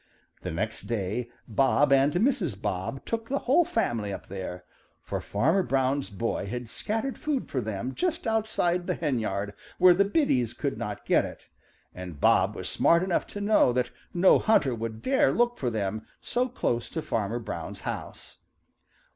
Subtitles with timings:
[0.41, 2.59] The next day Bob and Mrs.
[2.59, 4.63] Bob took the whole family up there,
[5.03, 10.03] for Fanner Brown's boy had scattered food for them just outside the henyard where the
[10.03, 11.49] biddies could not get it,
[11.93, 16.07] and Bob was smart enough to know that no hunter would dare look for them
[16.19, 18.39] so close to Farmer Brown's house.